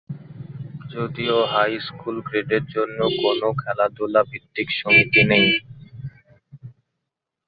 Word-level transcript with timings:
যদিও 0.93 1.37
high 1.51 1.73
school 1.87 2.15
গ্রেডের 2.21 2.63
জন্য 2.75 2.99
কোনও 3.21 3.49
খেলাধূলা 3.61 4.21
ভিত্তিক 4.31 4.67
সমিতি 4.79 5.21
নেই। 5.31 5.47